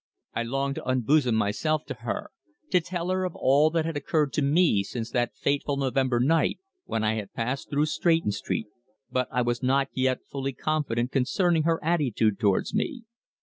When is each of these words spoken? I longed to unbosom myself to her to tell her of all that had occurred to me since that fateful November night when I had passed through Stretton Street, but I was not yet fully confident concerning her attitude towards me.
I 0.33 0.41
longed 0.41 0.73
to 0.77 0.87
unbosom 0.89 1.35
myself 1.35 1.85
to 1.85 1.93
her 1.93 2.31
to 2.71 2.81
tell 2.81 3.09
her 3.11 3.23
of 3.23 3.35
all 3.35 3.69
that 3.69 3.85
had 3.85 3.95
occurred 3.95 4.33
to 4.33 4.41
me 4.41 4.81
since 4.81 5.11
that 5.11 5.35
fateful 5.35 5.77
November 5.77 6.19
night 6.19 6.57
when 6.85 7.03
I 7.03 7.13
had 7.17 7.33
passed 7.33 7.69
through 7.69 7.85
Stretton 7.85 8.31
Street, 8.31 8.65
but 9.11 9.27
I 9.31 9.43
was 9.43 9.61
not 9.61 9.89
yet 9.93 10.25
fully 10.27 10.53
confident 10.53 11.11
concerning 11.11 11.65
her 11.69 11.79
attitude 11.83 12.39
towards 12.39 12.73
me. 12.73 13.03